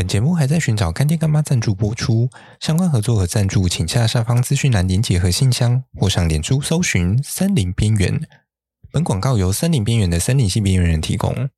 [0.00, 8.26] 本节目还在寻找干爹干妈赞助播出，相关合作和赞助，请下下方资讯栏连结和信箱，或上脸书搜寻“森林边缘”。
[8.90, 11.50] 本广告由森林边缘的森林系边缘人提供。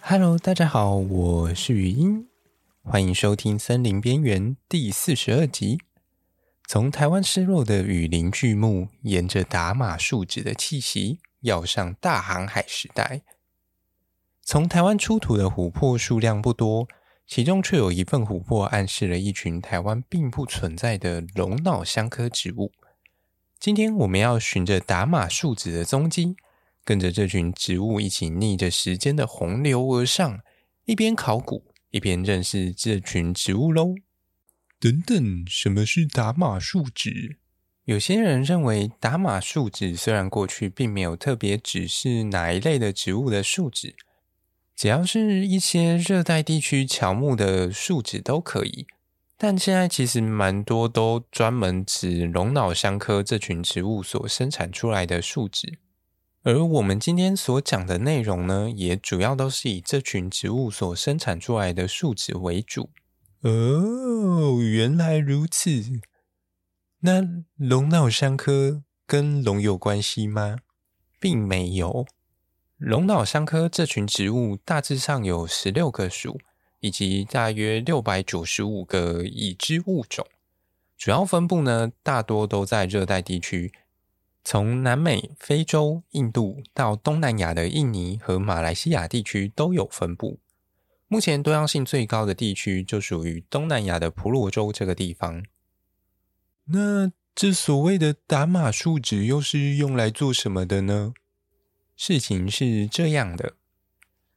[0.00, 2.26] Hello，大家好，我是语音，
[2.82, 5.80] 欢迎收听《森林边缘》第四十二集。
[6.66, 13.22] 从台湾失落的雨林巨木，沿着达玛树脂的气息，要上大航海时代。
[14.42, 16.86] 从台湾出土的琥珀数量不多，
[17.26, 22.72] 其中却有一份琥珀暗示了一群台湾并不存在的龙脑香科植物。
[23.58, 26.36] 今天我们要循着达玛树脂的踪迹。
[26.84, 30.40] 跟着这群植物一起逆着时间的洪流而上，
[30.84, 33.92] 一边考古一边认识这群植物喽。
[34.78, 37.40] 等等，什么是达玛树脂？
[37.86, 43.94] 有些人认为达玛树脂虽然过去并没有特别指示哪一类的植物的树脂，
[44.74, 48.88] 只要是一些热带地区乔木的树脂都可以，
[49.38, 55.78] 但现在其实蛮多都专门指龙脑香科这群植物所生产出来的树脂。
[56.42, 62.90] 而我们今天所讲的内容呢，也主要都是以这群植物所生产出来的树脂为主。
[63.42, 66.00] 哦，原来如此。
[67.00, 67.22] 那
[67.56, 70.56] 龙脑香科跟龙有关系吗？
[71.20, 72.06] 并没有。
[72.78, 76.38] 龙脑香科这群植物大致上有十六个属，
[76.80, 80.26] 以及大约六百九十五个已知物种。
[80.96, 83.72] 主要分布呢，大多都在热带地区。
[84.42, 90.38] 从南美、非洲、印度到东南亚的印尼和马来西亚地区都有分布。
[91.08, 95.42] 目前多样性最高的地区就属于东南亚的婆罗洲这个地方。
[96.66, 101.12] 那这所谓的打码数值又是用来做什么的呢？
[101.96, 103.54] 事情是这样的，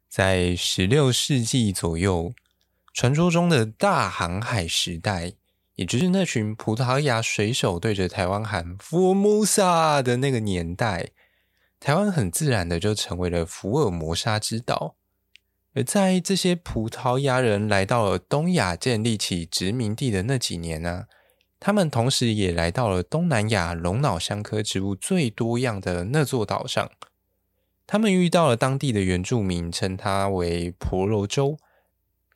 [0.07, 2.33] 在十六世纪左右，
[2.93, 5.33] 传说中的大航海时代。
[5.75, 11.11] 也就是那群葡萄牙水手对着台湾喊 “Formosa” 的那个年代，
[11.79, 14.97] 台湾很自然的就成为了福尔摩沙之岛。
[15.73, 21.05] 而在这些葡萄牙人来到了东亚建立起殖民地的那几年呢，
[21.59, 26.89] 他们同时也来到了东南亚龙脑香科植物最多样的那座岛上。
[27.85, 31.57] 他们遇到了当地的原住民，称它为婆罗洲。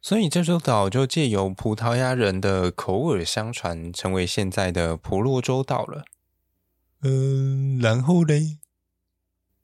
[0.02, 6.04] 所以这座岛就借由葡萄牙人的口耳相传，成为现在的婆罗洲岛了。
[7.04, 8.58] 嗯，然后嘞，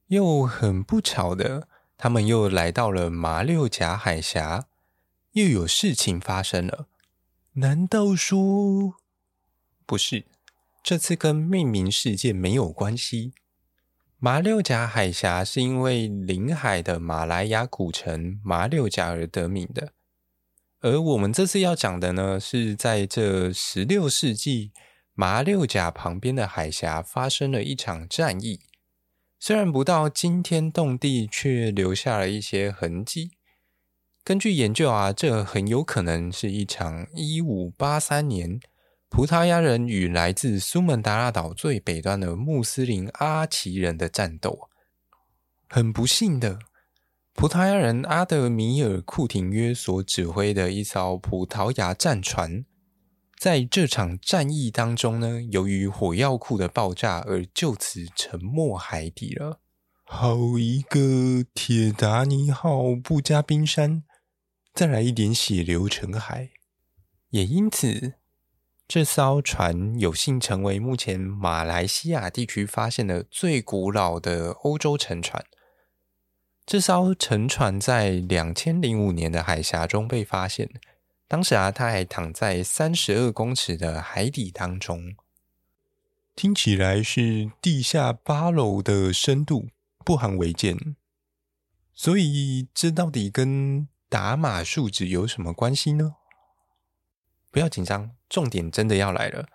[0.08, 1.68] 又很不巧的，
[1.98, 4.68] 他们又来到了马六甲海峡，
[5.34, 6.88] 又有事情发生了。
[7.54, 8.94] 难道说
[9.90, 10.26] 不是？
[10.84, 13.34] 这次跟命名事件没有关系。
[14.20, 19.94] 马六甲海峡是因为临海的马来亚古城马六甲而得名的。
[20.82, 24.72] 而我们这次要讲的呢，是在这十六世纪，
[25.16, 28.60] 马六甲旁边的海峡发生了一场战役。
[29.40, 33.32] 虽然不到惊天动地，却留下了一些痕迹。
[34.24, 38.60] 根据研究啊，这很有可能是一场一五八三年
[39.10, 44.70] 葡萄牙人与来自苏门答腊岛最北端的穆斯林阿奇人的战斗。
[45.68, 46.60] 很不幸的。
[47.34, 52.66] 葡萄牙人阿德米尔·库廷约所指挥的一艘葡萄牙战船，
[53.38, 59.62] 在这场战役当中呢，由于火药库的爆炸而就此沉没海底了。
[60.04, 64.04] 好一个铁达尼号不加冰山，
[64.74, 66.50] 再来一点血流成海。
[67.30, 68.16] 也因此，
[68.90, 75.46] 这艘船有幸成为目前马来西亚地区发现的最古老的欧洲沉船。
[76.66, 80.68] 这艘沉船在两千零五年的海峡中被发现，
[81.28, 85.16] 当时啊，它还躺在三十二公尺的海底当中，
[86.36, 89.68] 听起来是地下八楼的深度，
[90.04, 90.96] 不含违建。
[91.94, 96.16] 所以，这到底跟打码数值有什么关系呢？
[97.52, 99.48] 不要紧张，重点真的要来了。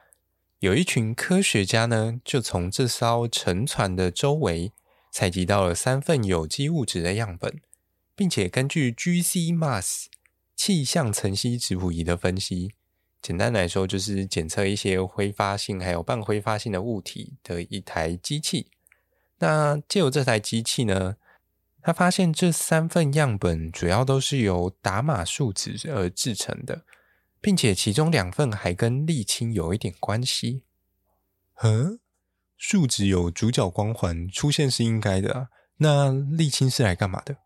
[0.59, 4.73] 有一群科学家呢，就从这艘沉船的周围。
[5.17, 7.61] 采集到了三份有机物质的样本，
[8.17, 10.07] 并且根据 gc mas
[10.57, 12.73] 气象层析质谱仪的分析，
[13.23, 18.73] 简单来说就是检测一些挥发性还有半挥发性的物体的一台机器。
[19.39, 21.15] 那借由这台机器呢，
[21.81, 26.85] 他发现这三份样本主要都是由达玛树脂而制成的，
[27.45, 30.65] 并且其中两份还跟沥青有一点关系。
[31.63, 32.01] 嗯。
[32.57, 35.49] 树脂有主角光环，出现是应该的啊，
[35.79, 37.37] 那沥青是来干嘛的？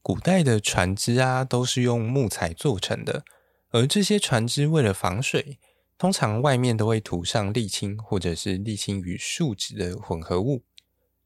[0.00, 3.24] 古代的船只啊，都是用木材做成的，
[3.70, 5.58] 而这些船只为了防水，
[5.98, 10.62] 通常外面都会涂上沥青，或者是沥青与树脂的混合物。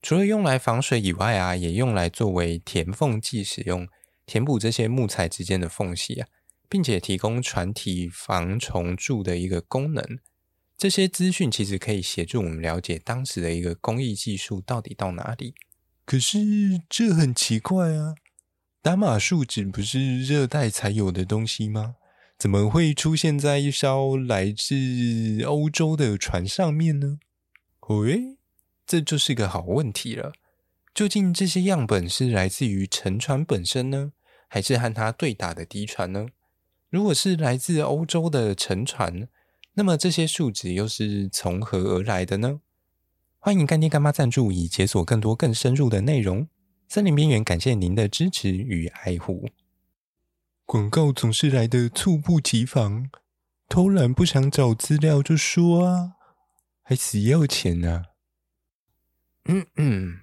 [0.03, 3.87] 除了用来防水以外啊，也用来作为填缝剂使用，
[4.27, 6.27] 填补这些木材之间的缝隙啊，
[6.69, 10.19] 并且提供船体防虫蛀的一个功能。
[10.77, 15.55] 这些资讯其实可以协助我们了解当时的一个工艺技术到底到哪里。
[16.05, 16.39] 可是
[16.89, 18.15] 这很奇怪啊，
[18.83, 21.95] 打马树脂不是热带才有的东西吗？
[22.37, 24.75] 怎么会出现在一艘来自
[25.45, 27.19] 欧洲的船上面呢？
[27.89, 28.37] 喂，
[28.85, 30.33] 这就是个好问题了。
[30.93, 34.13] 究竟这些样本是来自于沉船本身呢，
[34.49, 36.27] 还是和它对打的敌船呢？
[36.95, 39.27] 如果是来自欧洲的沉船，
[39.73, 42.61] 那么这些数值又是从何而来的呢？
[43.41, 46.47] 欢迎干爹干妈赞助，以解锁更多更深入的内容。
[46.87, 49.49] 森林边缘感谢您的支持与爱护。
[50.65, 53.11] 广告总是来的猝不及防，
[53.69, 56.13] 偷懒不想找资料就说啊，
[56.85, 58.03] 还死要钱呢、啊。
[59.47, 60.21] 嗯嗯，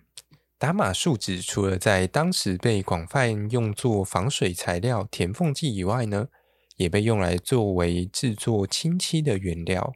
[0.58, 6.30] 打码树脂除了在当时被广泛用作防水材料、填缝剂以外呢，
[6.82, 9.94] 也被用来作为制作漆漆的原料。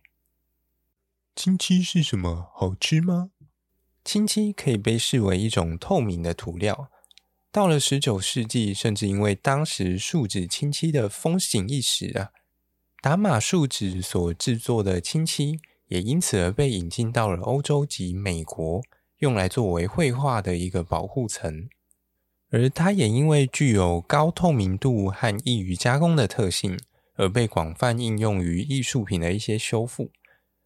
[1.35, 2.49] 漆漆是什么？
[2.53, 3.31] 好吃吗？
[4.03, 6.89] 漆漆可以被视为一种透明的涂料。
[7.51, 12.31] 到了十九世纪，甚至因为当时树脂漆漆的风行一时啊，
[13.01, 18.81] 达玛树脂所制作的漆漆也因此而被引进到了欧洲及美国，
[19.19, 21.67] 用来作为绘画的一个保护层。
[22.55, 26.79] 而它也因为具有高透明度和易于加工的特性，
[27.15, 30.09] 而被广泛应用于艺术品的一些修复，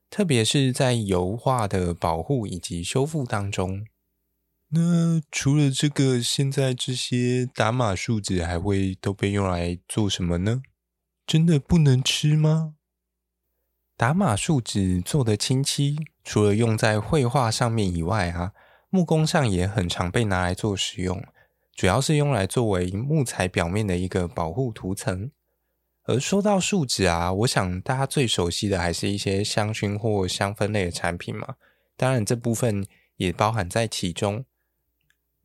[0.08, 3.88] 特别是在油画的保护以及修复当中。
[4.68, 10.62] 那除了这个，现在这些打码树脂还会都被用来做什么呢？
[11.26, 12.76] 真的不能吃吗？
[13.98, 18.52] 打码树脂做的清漆，除了用在绘画上面以外啊，
[18.92, 21.20] 木工上也很常被拿来做使用，
[21.80, 25.32] 主要是用来作为木材表面的一个保护涂层。
[26.04, 31.56] 而说到树脂啊，我想大家最熟悉的还是一些香薰或香氛类的产品嘛，
[31.96, 32.86] 当然这部分
[33.16, 34.44] 也包含在其中。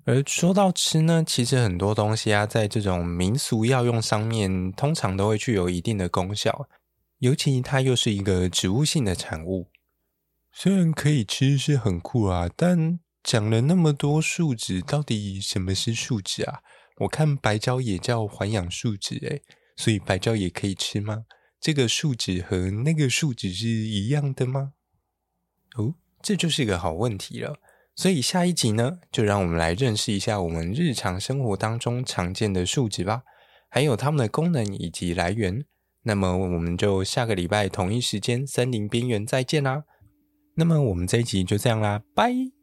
[0.06, 6.68] 而说到吃呢，其实很多东西啊，在这种民俗药用上面，通常都会具有一定的功效。
[7.18, 9.68] 尤其它又是一个植物性的产物，
[10.50, 16.60] 虽然可以吃是很酷啊，但讲了那么多树脂，到底什么是树脂啊？
[16.98, 19.42] 我看白胶也叫环氧树脂，诶，
[19.76, 21.24] 所以白胶也可以吃吗？
[21.58, 24.74] 这个树脂和那个树脂是一样的吗？
[25.76, 27.56] 哦，这就是一个好问题了。
[27.96, 33.22] 所以下一集呢，就让我们来认识一下我们日常生活当中常见的树脂吧，
[33.70, 35.64] 还有它们的功能以及来源。
[36.02, 39.84] 那么我们就下个礼拜同一时间森林边缘再见啦。
[40.56, 42.53] 那么我们这一集就这样啦，拜。